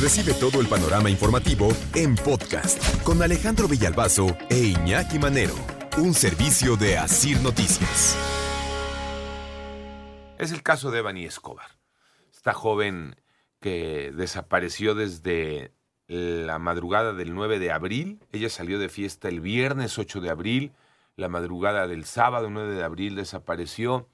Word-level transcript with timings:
Recibe 0.00 0.34
todo 0.34 0.60
el 0.60 0.66
panorama 0.66 1.08
informativo 1.08 1.68
en 1.94 2.16
podcast 2.16 3.02
con 3.02 3.22
Alejandro 3.22 3.66
Villalbazo 3.66 4.36
e 4.50 4.58
Iñaki 4.58 5.18
Manero, 5.18 5.54
un 5.96 6.12
servicio 6.12 6.76
de 6.76 6.98
Asir 6.98 7.40
Noticias. 7.40 8.14
Es 10.38 10.52
el 10.52 10.62
caso 10.62 10.90
de 10.90 10.98
Evany 10.98 11.24
Escobar, 11.24 11.78
esta 12.30 12.52
joven 12.52 13.16
que 13.58 14.12
desapareció 14.14 14.94
desde 14.94 15.72
la 16.08 16.58
madrugada 16.58 17.14
del 17.14 17.34
9 17.34 17.58
de 17.58 17.72
abril. 17.72 18.20
Ella 18.32 18.50
salió 18.50 18.78
de 18.78 18.90
fiesta 18.90 19.28
el 19.28 19.40
viernes 19.40 19.98
8 19.98 20.20
de 20.20 20.28
abril, 20.28 20.72
la 21.16 21.30
madrugada 21.30 21.86
del 21.86 22.04
sábado 22.04 22.50
9 22.50 22.74
de 22.74 22.84
abril 22.84 23.14
desapareció. 23.14 24.10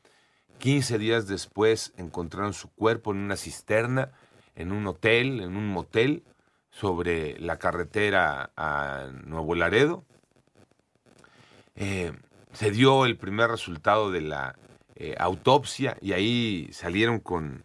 15 0.58 0.98
días 0.98 1.26
después 1.26 1.92
encontraron 1.96 2.54
su 2.54 2.70
cuerpo 2.70 3.10
en 3.10 3.18
una 3.18 3.36
cisterna, 3.36 4.12
en 4.54 4.72
un 4.72 4.86
hotel, 4.86 5.40
en 5.40 5.56
un 5.56 5.68
motel, 5.68 6.24
sobre 6.70 7.38
la 7.38 7.58
carretera 7.58 8.50
a 8.56 9.08
Nuevo 9.24 9.54
Laredo. 9.54 10.04
Eh, 11.74 12.12
se 12.52 12.70
dio 12.70 13.06
el 13.06 13.16
primer 13.16 13.50
resultado 13.50 14.10
de 14.10 14.22
la 14.22 14.56
eh, 14.94 15.14
autopsia 15.18 15.96
y 16.00 16.12
ahí 16.12 16.68
salieron 16.72 17.20
con... 17.20 17.64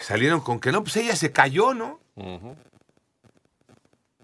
Salieron 0.00 0.40
con 0.40 0.58
que 0.58 0.72
no, 0.72 0.82
pues 0.82 0.96
ella 0.96 1.14
se 1.14 1.30
cayó, 1.30 1.74
¿no? 1.74 2.00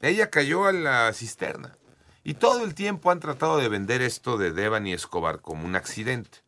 Ella 0.03 0.29
cayó 0.29 0.67
a 0.67 0.73
la 0.73 1.13
cisterna. 1.13 1.79
Y 2.25 2.35
todo 2.35 2.65
el 2.65 2.75
tiempo 2.75 3.11
han 3.11 3.21
tratado 3.21 3.59
de 3.59 3.69
vender 3.69 4.03
esto 4.03 4.39
de 4.39 4.53
Devani 4.53 4.93
Escobar 4.93 5.41
como 5.41 5.65
un 5.65 5.77
accidente. 5.77 6.39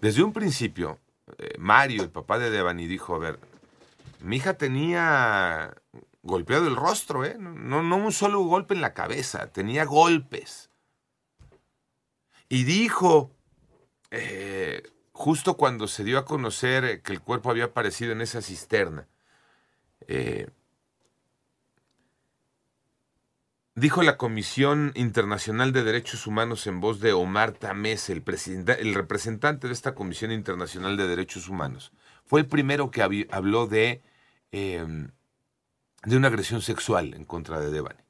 Desde 0.00 0.22
un 0.22 0.32
principio, 0.32 1.00
eh, 1.38 1.54
Mario, 1.58 2.02
el 2.02 2.10
papá 2.10 2.38
de 2.38 2.50
Devani, 2.50 2.86
dijo, 2.86 3.14
a 3.14 3.18
ver, 3.18 3.38
mi 4.20 4.36
hija 4.36 4.54
tenía 4.54 5.74
golpeado 6.22 6.66
el 6.66 6.76
rostro, 6.76 7.24
¿eh? 7.24 7.36
No, 7.38 7.82
no 7.82 7.96
un 7.96 8.12
solo 8.12 8.40
golpe 8.40 8.74
en 8.74 8.80
la 8.80 8.94
cabeza, 8.94 9.46
tenía 9.52 9.84
golpes. 9.84 10.70
Y 12.48 12.64
dijo, 12.64 13.30
eh, 14.10 14.82
justo 15.12 15.56
cuando 15.56 15.88
se 15.88 16.04
dio 16.04 16.18
a 16.18 16.24
conocer 16.24 17.02
que 17.02 17.12
el 17.12 17.20
cuerpo 17.20 17.50
había 17.50 17.66
aparecido 17.66 18.12
en 18.12 18.20
esa 18.20 18.42
cisterna, 18.42 19.08
eh, 20.08 20.48
Dijo 23.78 24.02
la 24.02 24.16
Comisión 24.16 24.92
Internacional 24.94 25.70
de 25.70 25.84
Derechos 25.84 26.26
Humanos 26.26 26.66
en 26.66 26.80
voz 26.80 26.98
de 26.98 27.12
Omar 27.12 27.52
Tamés, 27.52 28.08
el, 28.08 28.24
el 28.78 28.94
representante 28.94 29.66
de 29.66 29.74
esta 29.74 29.94
Comisión 29.94 30.32
Internacional 30.32 30.96
de 30.96 31.06
Derechos 31.06 31.46
Humanos. 31.46 31.92
Fue 32.24 32.40
el 32.40 32.46
primero 32.46 32.90
que 32.90 33.02
habló 33.02 33.66
de, 33.66 34.02
em, 34.50 35.10
de 36.06 36.16
una 36.16 36.28
agresión 36.28 36.62
sexual 36.62 37.12
en 37.12 37.26
contra 37.26 37.60
de 37.60 37.70
Devani. 37.70 38.00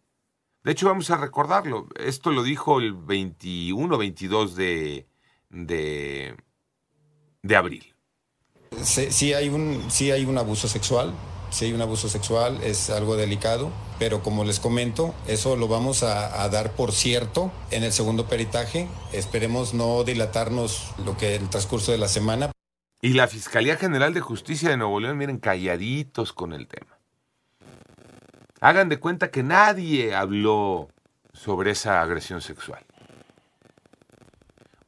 De 0.63 0.71
hecho, 0.71 0.87
vamos 0.87 1.11
a 1.11 1.17
recordarlo. 1.17 1.89
Esto 1.99 2.31
lo 2.31 2.45
dijo 2.45 2.79
el 2.79 2.93
21 2.93 3.99
22 3.99 4.55
de, 4.55 5.09
de, 5.51 6.37
abril. 7.57 7.93
Sí, 8.83 9.33
hay 9.33 9.49
un, 9.49 9.91
sí 9.91 10.13
hay 10.13 10.27
un 10.27 10.39
abuso 10.39 10.69
sexual, 10.69 11.13
si 11.51 11.65
hay 11.65 11.73
un 11.73 11.83
abuso 11.83 12.09
sexual 12.09 12.63
es 12.63 12.89
algo 12.89 13.17
delicado, 13.17 13.73
pero 13.99 14.23
como 14.23 14.45
les 14.45 14.61
comento, 14.61 15.15
eso 15.27 15.57
lo 15.57 15.69
vamos 15.69 16.03
a, 16.03 16.49
dar 16.49 16.73
por 16.73 16.93
cierto 16.93 17.51
en 17.71 17.83
el 17.83 17.93
segundo 17.93 18.27
peritaje. 18.27 18.89
Esperemos 19.13 19.75
no 19.75 20.05
dilatarnos 20.05 20.95
lo 21.05 21.17
que 21.17 21.35
el 21.35 21.49
transcurso 21.49 21.93
de 21.93 21.99
la 21.99 22.09
semana. 22.09 22.51
Y 23.01 23.15
la 23.15 23.29
Fiscalía 23.29 23.77
General 23.77 24.13
de 24.15 24.21
Justicia 24.21 24.71
de 24.71 24.77
Nuevo 24.77 25.01
León, 25.01 25.19
miren, 25.19 25.39
calladitos 25.39 26.33
con 26.33 26.53
el 26.53 26.67
tema. 26.67 26.99
Hagan 28.61 28.89
de 28.89 28.99
cuenta 28.99 29.31
que 29.31 29.43
nadie 29.43 30.15
habló 30.15 30.89
sobre 31.33 31.73
esa 31.73 32.01
agresión 32.01 32.41
sexual. 32.41 32.85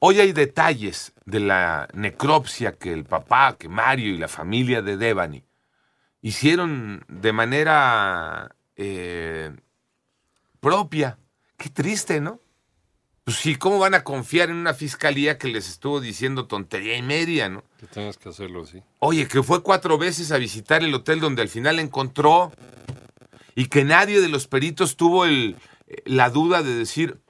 Hoy 0.00 0.20
hay 0.20 0.32
detalles 0.32 1.12
de 1.24 1.40
la 1.40 1.88
necropsia 1.92 2.72
que 2.72 2.92
el 2.92 3.04
papá, 3.04 3.56
que 3.58 3.68
Mario 3.68 4.14
y 4.14 4.18
la 4.18 4.28
familia 4.28 4.80
de 4.80 4.96
Devani 4.96 5.44
hicieron 6.22 7.04
de 7.08 7.32
manera 7.32 8.54
eh, 8.78 9.54
propia. 10.60 11.18
Qué 11.58 11.68
triste, 11.68 12.20
¿no? 12.20 12.40
Pues 13.24 13.36
sí, 13.36 13.56
¿cómo 13.56 13.78
van 13.78 13.94
a 13.94 14.04
confiar 14.04 14.48
en 14.48 14.56
una 14.56 14.72
fiscalía 14.72 15.36
que 15.36 15.48
les 15.48 15.68
estuvo 15.68 16.00
diciendo 16.00 16.46
tontería 16.46 16.96
y 16.96 17.02
media, 17.02 17.50
¿no? 17.50 17.62
Que 17.78 17.86
tengas 17.86 18.16
que 18.16 18.30
hacerlo 18.30 18.62
así. 18.62 18.82
Oye, 19.00 19.28
que 19.28 19.42
fue 19.42 19.62
cuatro 19.62 19.98
veces 19.98 20.32
a 20.32 20.38
visitar 20.38 20.82
el 20.82 20.94
hotel 20.94 21.20
donde 21.20 21.42
al 21.42 21.50
final 21.50 21.78
encontró 21.78 22.52
y 23.54 23.66
que 23.66 23.84
nadie 23.84 24.22
de 24.22 24.28
los 24.28 24.46
peritos 24.46 24.96
tuvo 24.96 25.26
el, 25.26 25.56
la 26.06 26.30
duda 26.30 26.62
de 26.62 26.74
decir, 26.74 27.20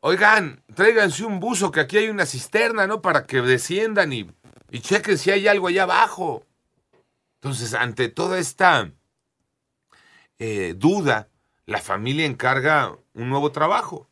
oigan, 0.00 0.62
tráiganse 0.74 1.24
un 1.24 1.40
buzo 1.40 1.72
que 1.72 1.80
aquí 1.80 1.98
hay 1.98 2.08
una 2.08 2.24
cisterna, 2.24 2.86
¿no? 2.86 3.02
Para 3.02 3.26
que 3.26 3.42
desciendan 3.42 4.12
y, 4.12 4.30
y 4.70 4.80
chequen 4.80 5.18
si 5.18 5.30
hay 5.30 5.46
algo 5.46 5.66
allá 5.66 5.82
abajo. 5.82 6.46
Entonces, 7.34 7.74
ante 7.74 8.08
toda 8.08 8.38
esta 8.38 8.92
eh, 10.38 10.74
duda, 10.76 11.28
la 11.66 11.78
familia 11.78 12.26
encarga 12.26 12.96
un 13.14 13.28
nuevo 13.28 13.52
trabajo. 13.52 14.08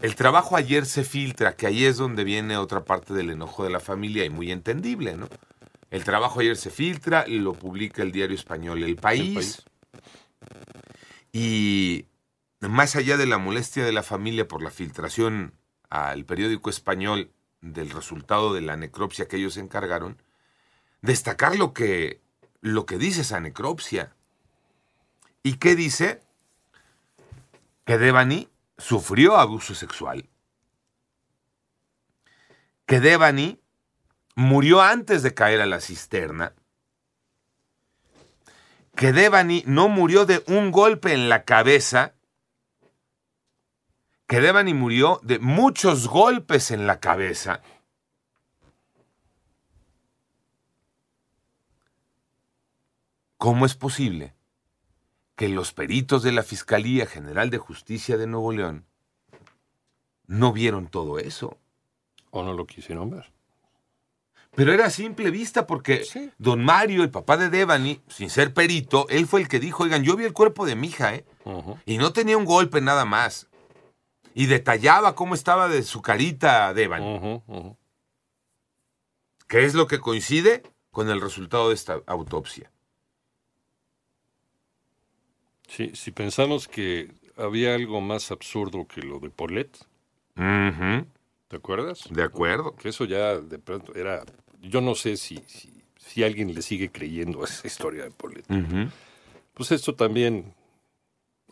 El 0.00 0.14
trabajo 0.14 0.56
ayer 0.56 0.86
se 0.86 1.02
filtra, 1.02 1.56
que 1.56 1.66
ahí 1.66 1.84
es 1.84 1.96
donde 1.96 2.22
viene 2.22 2.56
otra 2.56 2.84
parte 2.84 3.14
del 3.14 3.30
enojo 3.30 3.64
de 3.64 3.70
la 3.70 3.80
familia 3.80 4.24
y 4.24 4.30
muy 4.30 4.52
entendible, 4.52 5.16
¿no? 5.16 5.28
El 5.90 6.04
trabajo 6.04 6.40
ayer 6.40 6.56
se 6.56 6.70
filtra 6.70 7.24
y 7.26 7.38
lo 7.38 7.54
publica 7.54 8.02
el 8.02 8.12
diario 8.12 8.36
español 8.36 8.82
El 8.82 8.96
País. 8.96 9.26
El 9.28 9.34
País. 9.34 9.64
Y 11.32 12.06
más 12.60 12.96
allá 12.96 13.16
de 13.16 13.26
la 13.26 13.38
molestia 13.38 13.84
de 13.84 13.92
la 13.92 14.02
familia 14.02 14.46
por 14.46 14.62
la 14.62 14.70
filtración 14.70 15.54
al 15.88 16.24
periódico 16.24 16.70
español 16.70 17.30
del 17.60 17.90
resultado 17.90 18.52
de 18.52 18.60
la 18.60 18.76
necropsia 18.76 19.26
que 19.26 19.36
ellos 19.36 19.56
encargaron, 19.56 20.20
destacar 21.02 21.56
lo 21.56 21.72
que, 21.72 22.20
lo 22.60 22.86
que 22.86 22.98
dice 22.98 23.22
esa 23.22 23.40
necropsia. 23.40 24.14
¿Y 25.42 25.54
qué 25.54 25.76
dice? 25.76 26.20
Que 27.84 27.98
Devani 27.98 28.48
sufrió 28.76 29.36
abuso 29.36 29.74
sexual. 29.74 30.28
Que 32.86 33.00
Devani 33.00 33.60
murió 34.34 34.80
antes 34.82 35.22
de 35.22 35.34
caer 35.34 35.60
a 35.60 35.66
la 35.66 35.80
cisterna. 35.80 36.54
Que 38.94 39.12
Devani 39.12 39.62
no 39.66 39.88
murió 39.88 40.26
de 40.26 40.42
un 40.48 40.72
golpe 40.72 41.12
en 41.12 41.28
la 41.28 41.44
cabeza, 41.44 42.14
que 44.26 44.40
Devani 44.40 44.74
murió 44.74 45.20
de 45.22 45.38
muchos 45.38 46.08
golpes 46.08 46.70
en 46.70 46.86
la 46.86 47.00
cabeza. 47.00 47.62
¿Cómo 53.38 53.66
es 53.66 53.76
posible 53.76 54.34
que 55.36 55.48
los 55.48 55.72
peritos 55.72 56.24
de 56.24 56.32
la 56.32 56.42
Fiscalía 56.42 57.06
General 57.06 57.50
de 57.50 57.58
Justicia 57.58 58.16
de 58.16 58.26
Nuevo 58.26 58.52
León 58.52 58.84
no 60.26 60.52
vieron 60.52 60.88
todo 60.88 61.20
eso? 61.20 61.56
O 62.30 62.42
no 62.42 62.52
lo 62.52 62.66
quisieron 62.66 63.10
ver. 63.10 63.32
Pero 64.56 64.72
era 64.72 64.90
simple 64.90 65.30
vista 65.30 65.68
porque 65.68 66.04
don 66.38 66.64
Mario, 66.64 67.04
el 67.04 67.10
papá 67.10 67.36
de 67.36 67.48
Devani, 67.48 68.00
sin 68.08 68.28
ser 68.28 68.52
perito, 68.52 69.08
él 69.08 69.28
fue 69.28 69.40
el 69.40 69.48
que 69.48 69.60
dijo, 69.60 69.84
oigan, 69.84 70.02
yo 70.02 70.16
vi 70.16 70.24
el 70.24 70.32
cuerpo 70.32 70.66
de 70.66 70.74
mi 70.74 70.88
hija, 70.88 71.14
¿eh? 71.14 71.24
Y 71.86 71.98
no 71.98 72.12
tenía 72.12 72.36
un 72.36 72.44
golpe 72.44 72.80
nada 72.80 73.04
más 73.04 73.46
y 74.34 74.46
detallaba 74.46 75.14
cómo 75.14 75.34
estaba 75.34 75.68
de 75.68 75.84
su 75.84 76.02
carita 76.02 76.74
Devan. 76.74 77.44
¿Qué 79.46 79.64
es 79.64 79.74
lo 79.74 79.86
que 79.86 80.00
coincide 80.00 80.64
con 80.90 81.08
el 81.08 81.20
resultado 81.20 81.68
de 81.68 81.76
esta 81.76 82.00
autopsia? 82.06 82.72
Sí, 85.68 85.92
si 85.94 86.10
pensamos 86.10 86.66
que 86.66 87.12
había 87.36 87.74
algo 87.74 88.00
más 88.00 88.32
absurdo 88.32 88.86
que 88.86 89.02
lo 89.02 89.20
de 89.20 89.30
Polet, 89.30 89.70
¿te 90.34 91.56
acuerdas? 91.56 92.08
De 92.10 92.24
acuerdo. 92.24 92.74
Que 92.74 92.88
eso 92.88 93.04
ya 93.04 93.36
de 93.36 93.58
pronto 93.60 93.94
era, 93.94 94.24
yo 94.60 94.80
no 94.80 94.96
sé 94.96 95.16
si, 95.16 95.38
si, 95.96 96.24
alguien 96.24 96.52
le 96.52 96.62
sigue 96.62 96.90
creyendo 96.90 97.42
a 97.42 97.44
esa 97.44 97.66
historia 97.66 98.02
de 98.04 98.10
Polet. 98.10 98.44
Pues 99.54 99.70
esto 99.70 99.94
también 99.94 100.54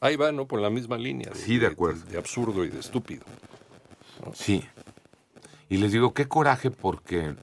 Ahí 0.01 0.17
va, 0.17 0.31
¿no? 0.33 0.47
Por 0.47 0.61
la 0.61 0.71
misma 0.71 0.99
línea. 0.99 1.33
sí, 1.35 1.59
de 1.59 1.67
acuerdo. 1.67 2.05
De, 2.07 2.19
absurdo 2.19 2.65
y 2.65 2.69
de 2.69 2.81
estúpido. 2.81 3.25
Sí. 4.35 4.63
Y 5.69 5.79
les 5.79 5.93
digo, 5.93 6.13
qué 6.13 6.29
coraje 6.29 6.71
porque 6.71 7.35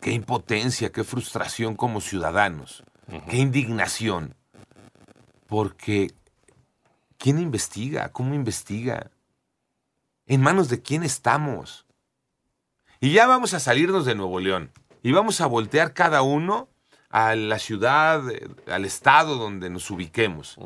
qué 0.00 0.12
impotencia, 0.12 0.90
qué 0.90 1.04
frustración 1.04 1.76
como 1.76 2.00
ciudadanos, 2.00 2.84
qué 3.30 3.38
indignación. 3.38 4.34
Porque, 5.46 6.12
¿quién 7.18 7.38
investiga? 7.38 8.10
¿Cómo 8.10 8.34
investiga? 8.34 9.10
¿En 10.26 10.40
manos 10.42 10.68
de 10.68 10.82
quién 10.82 11.02
estamos? 11.02 11.86
Y 13.00 13.12
ya 13.12 13.26
vamos 13.26 13.54
a 13.54 13.60
salirnos 13.60 14.04
de 14.06 14.14
Nuevo 14.14 14.40
León. 14.40 14.70
y 15.02 15.12
vamos 15.12 15.40
a 15.40 15.46
voltear 15.46 15.94
cada 15.94 16.22
uno 16.22 16.68
a 17.10 17.36
la 17.36 17.60
ciudad, 17.60 18.28
eh, 18.28 18.48
al 18.66 18.84
estado 18.84 19.36
donde 19.36 19.70
nos 19.70 19.88
ubiquemos. 19.90 20.58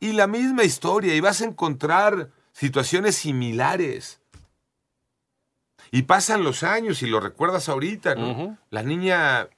Y 0.00 0.12
la 0.12 0.26
misma 0.26 0.64
historia, 0.64 1.14
y 1.14 1.20
vas 1.20 1.40
a 1.40 1.46
encontrar 1.46 2.30
situaciones 2.52 3.16
similares. 3.16 4.20
Y 5.90 6.02
pasan 6.02 6.44
los 6.44 6.62
años 6.62 7.00
y 7.00 7.06
lo 7.06 7.20
recuerdas 7.20 7.70
ahorita, 7.70 8.14
¿no? 8.16 8.58
La 8.68 8.82
niña 8.82 9.48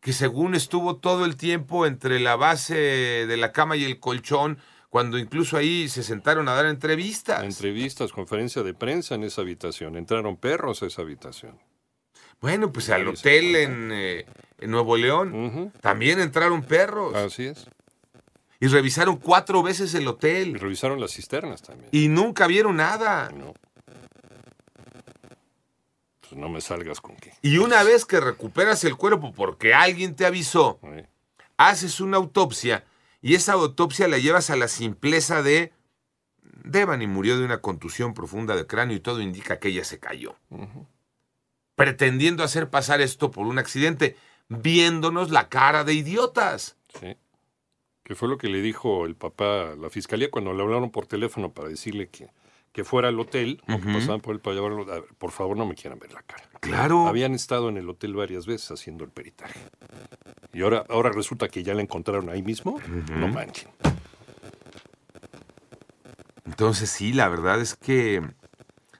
que 0.00 0.12
según 0.12 0.54
estuvo 0.54 0.96
todo 0.96 1.24
el 1.24 1.36
tiempo 1.36 1.86
entre 1.86 2.20
la 2.20 2.36
base 2.36 2.74
de 2.74 3.36
la 3.36 3.52
cama 3.52 3.76
y 3.76 3.84
el 3.84 3.98
colchón, 3.98 4.58
cuando 4.88 5.18
incluso 5.18 5.56
ahí 5.56 5.88
se 5.88 6.02
sentaron 6.02 6.48
a 6.48 6.54
dar 6.54 6.66
entrevistas. 6.66 7.42
Entrevistas, 7.42 8.12
conferencia 8.12 8.62
de 8.62 8.72
prensa 8.72 9.14
en 9.16 9.24
esa 9.24 9.40
habitación. 9.42 9.96
Entraron 9.96 10.36
perros 10.36 10.82
a 10.82 10.86
esa 10.86 11.02
habitación. 11.02 11.58
Bueno, 12.40 12.70
pues 12.72 12.88
al 12.90 13.08
hotel 13.08 13.56
en, 13.56 13.90
eh, 13.92 14.26
en 14.58 14.70
Nuevo 14.70 14.96
León 14.96 15.72
también 15.80 16.20
entraron 16.20 16.62
perros 16.62 17.14
Así 17.14 17.46
es. 17.46 17.66
y 18.60 18.66
revisaron 18.68 19.16
cuatro 19.16 19.62
veces 19.62 19.94
el 19.94 20.04
Y 20.04 20.06
hotel 20.06 20.54
revisaron 20.60 21.00
las 21.00 21.12
cisternas 21.12 21.62
también. 21.62 21.88
y 21.92 22.08
nunca 22.08 22.46
vieron 22.46 22.76
nada. 22.76 23.30
No. 23.30 23.54
Pues 26.28 26.40
no 26.40 26.48
me 26.48 26.60
salgas 26.60 27.00
con 27.00 27.16
que. 27.16 27.32
Y 27.42 27.58
una 27.58 27.82
vez 27.82 28.04
que 28.04 28.20
recuperas 28.20 28.84
el 28.84 28.96
cuerpo 28.96 29.32
porque 29.32 29.74
alguien 29.74 30.16
te 30.16 30.26
avisó, 30.26 30.80
haces 31.56 32.00
una 32.00 32.16
autopsia 32.16 32.84
y 33.22 33.34
esa 33.34 33.52
autopsia 33.52 34.08
la 34.08 34.18
llevas 34.18 34.50
a 34.50 34.56
la 34.56 34.68
simpleza 34.68 35.42
de 35.42 35.72
Devani 36.66 37.06
murió 37.06 37.38
de 37.38 37.44
una 37.44 37.60
contusión 37.60 38.12
profunda 38.12 38.56
de 38.56 38.66
cráneo 38.66 38.96
y 38.96 39.00
todo 39.00 39.20
indica 39.20 39.58
que 39.58 39.68
ella 39.68 39.84
se 39.84 40.00
cayó. 40.00 40.36
Pretendiendo 41.76 42.42
hacer 42.42 42.70
pasar 42.70 43.00
esto 43.00 43.30
por 43.30 43.46
un 43.46 43.58
accidente, 43.58 44.16
viéndonos 44.48 45.30
la 45.30 45.48
cara 45.48 45.84
de 45.84 45.94
idiotas. 45.94 46.76
Sí. 47.00 47.16
Que 48.02 48.14
fue 48.14 48.28
lo 48.28 48.38
que 48.38 48.48
le 48.48 48.62
dijo 48.62 49.06
el 49.06 49.14
papá 49.14 49.72
a 49.72 49.76
la 49.76 49.90
fiscalía 49.90 50.30
cuando 50.30 50.52
le 50.52 50.62
hablaron 50.62 50.90
por 50.90 51.06
teléfono 51.06 51.52
para 51.52 51.68
decirle 51.68 52.08
que, 52.08 52.28
que 52.76 52.84
fuera 52.84 53.08
al 53.08 53.18
hotel, 53.18 53.62
o 53.66 53.80
que 53.80 53.90
pasaban 53.90 54.20
por 54.20 54.34
él 54.34 54.40
para 54.42 54.54
llevarlo. 54.56 54.82
a 54.82 54.96
ver, 54.96 55.04
por 55.16 55.30
favor, 55.30 55.56
no 55.56 55.64
me 55.64 55.74
quieran 55.74 55.98
ver 55.98 56.12
la 56.12 56.20
cara. 56.20 56.44
Claro. 56.60 57.06
Habían 57.06 57.32
estado 57.32 57.70
en 57.70 57.78
el 57.78 57.88
hotel 57.88 58.14
varias 58.14 58.44
veces 58.44 58.70
haciendo 58.70 59.02
el 59.02 59.10
peritaje. 59.10 59.58
Y 60.52 60.60
ahora, 60.60 60.84
ahora 60.90 61.08
resulta 61.08 61.48
que 61.48 61.62
ya 61.62 61.72
la 61.72 61.80
encontraron 61.80 62.28
ahí 62.28 62.42
mismo. 62.42 62.78
No 63.12 63.28
manchen. 63.28 63.70
Entonces 66.44 66.90
sí, 66.90 67.14
la 67.14 67.30
verdad 67.30 67.62
es 67.62 67.76
que 67.76 68.20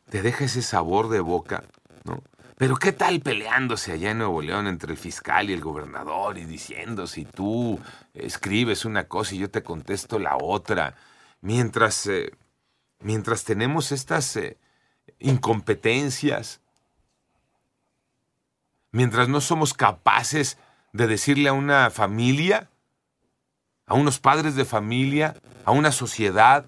te 0.09 0.23
deja 0.23 0.47
ese 0.47 0.63
sabor 0.63 1.11
de 1.11 1.21
boca, 1.21 1.63
¿no? 2.05 2.23
Pero 2.57 2.77
¿qué 2.77 2.93
tal 2.93 3.21
peleándose 3.21 3.93
allá 3.93 4.13
en 4.13 4.19
Nuevo 4.19 4.41
León 4.41 4.69
entre 4.69 4.91
el 4.91 4.97
fiscal 4.97 5.51
y 5.51 5.53
el 5.53 5.61
gobernador 5.61 6.39
y 6.39 6.47
diciendo 6.47 7.07
si 7.07 7.27
tú 7.27 7.79
escribes 8.15 8.87
una 8.87 9.05
cosa 9.05 9.35
y 9.35 9.39
yo 9.41 9.51
te 9.51 9.63
contesto 9.63 10.19
la 10.19 10.39
otra? 10.39 10.95
Mientras, 11.43 12.07
eh, 12.07 12.33
mientras 13.01 13.45
tenemos 13.45 13.93
estas 13.93 14.37
eh, 14.37 14.59
incompetencias, 15.19 16.61
mientras 18.93 19.29
no 19.29 19.41
somos 19.41 19.75
capaces 19.75 20.59
de 20.93 21.07
decirle 21.07 21.49
a 21.49 21.53
una 21.53 21.91
familia, 21.91 22.71
a 23.87 23.95
unos 23.95 24.19
padres 24.19 24.57
de 24.57 24.65
familia, 24.65 25.37
a 25.65 25.71
una 25.71 25.93
sociedad, 25.93 26.67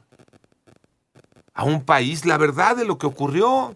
a 1.54 1.64
un 1.64 1.84
país 1.84 2.24
la 2.24 2.36
verdad 2.36 2.76
de 2.76 2.84
lo 2.84 2.98
que 2.98 3.06
ocurrió. 3.06 3.74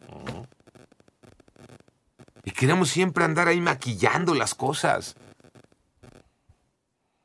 Y 2.45 2.51
queremos 2.51 2.91
siempre 2.91 3.25
andar 3.25 3.49
ahí 3.49 3.61
maquillando 3.61 4.35
las 4.35 4.55
cosas. 4.55 5.17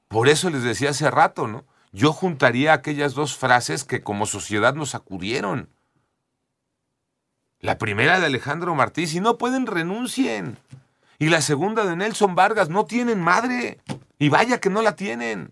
Por 0.08 0.30
eso 0.30 0.50
les 0.50 0.64
decía 0.64 0.92
hace 0.92 1.12
rato, 1.12 1.48
¿no? 1.48 1.66
Yo 1.98 2.14
juntaría 2.14 2.74
aquellas 2.74 3.16
dos 3.16 3.36
frases 3.36 3.84
que 3.84 4.04
como 4.04 4.28
sociedad 4.28 4.76
nos 4.76 4.92
sacudieron. 4.92 5.68
La 7.60 7.80
primera 7.80 8.20
de 8.20 8.28
Alejandro 8.28 8.76
Martí, 8.76 9.08
si 9.08 9.20
no 9.20 9.40
pueden, 9.40 9.66
renuncien. 9.66 10.60
Y 11.18 11.30
la 11.30 11.42
segunda 11.42 11.86
de 11.86 11.96
Nelson 11.96 12.36
Vargas, 12.36 12.70
no 12.70 12.86
tienen 12.86 13.20
madre. 13.20 13.80
Y 14.20 14.30
vaya 14.30 14.60
que 14.60 14.70
no 14.70 14.84
la 14.84 14.96
tienen. 14.96 15.52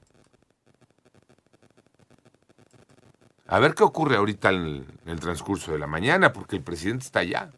A 3.47 3.57
ver 3.57 3.73
qué 3.73 3.81
ocurre 3.81 4.17
ahorita 4.17 4.51
en 4.51 4.85
el 5.07 5.19
transcurso 5.19 5.71
de 5.71 5.79
la 5.79 5.87
mañana, 5.87 6.31
porque 6.31 6.57
el 6.57 6.61
presidente 6.61 7.05
está 7.05 7.21
allá. 7.21 7.49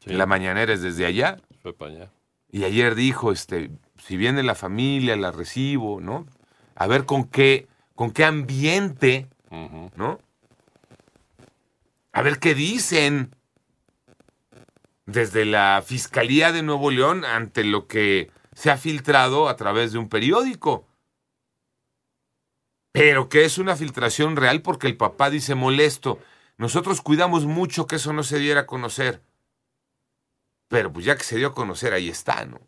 Sí, 0.00 0.12
La 0.12 0.26
mañanera 0.26 0.74
es 0.74 0.82
desde 0.82 1.06
allá. 1.06 1.38
fue 1.62 1.72
para 1.72 1.92
allá. 1.92 2.10
Y 2.50 2.64
ayer 2.64 2.94
dijo, 2.94 3.32
este, 3.32 3.70
si 3.96 4.18
viene 4.18 4.42
la 4.42 4.54
familia, 4.54 5.16
la 5.16 5.32
recibo, 5.32 6.02
¿no? 6.02 6.26
A 6.76 6.86
ver 6.86 7.06
con 7.06 7.24
qué, 7.24 7.66
con 7.94 8.12
qué 8.12 8.24
ambiente. 8.24 9.28
¿no? 9.50 10.20
A 12.12 12.22
ver 12.22 12.38
qué 12.38 12.54
dicen 12.54 13.34
desde 15.06 15.44
la 15.44 15.82
Fiscalía 15.84 16.52
de 16.52 16.62
Nuevo 16.62 16.90
León 16.90 17.24
ante 17.24 17.64
lo 17.64 17.86
que 17.86 18.30
se 18.52 18.70
ha 18.70 18.76
filtrado 18.76 19.48
a 19.48 19.56
través 19.56 19.92
de 19.92 19.98
un 19.98 20.08
periódico. 20.08 20.86
Pero 22.92 23.28
que 23.28 23.44
es 23.44 23.58
una 23.58 23.76
filtración 23.76 24.36
real 24.36 24.62
porque 24.62 24.86
el 24.86 24.96
papá 24.96 25.30
dice 25.30 25.54
molesto. 25.54 26.18
Nosotros 26.56 27.02
cuidamos 27.02 27.44
mucho 27.44 27.86
que 27.86 27.96
eso 27.96 28.12
no 28.12 28.22
se 28.22 28.38
diera 28.38 28.62
a 28.62 28.66
conocer. 28.66 29.22
Pero 30.68 30.92
pues 30.92 31.04
ya 31.04 31.16
que 31.16 31.24
se 31.24 31.36
dio 31.36 31.48
a 31.48 31.54
conocer, 31.54 31.92
ahí 31.92 32.08
está, 32.08 32.44
¿no? 32.46 32.60